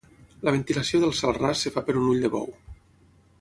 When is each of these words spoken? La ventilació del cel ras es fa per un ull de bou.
La 0.47 0.53
ventilació 0.53 1.01
del 1.03 1.13
cel 1.19 1.35
ras 1.39 1.61
es 1.71 1.75
fa 1.77 1.85
per 1.91 1.97
un 2.01 2.09
ull 2.15 2.25
de 2.25 2.33
bou. 2.37 2.49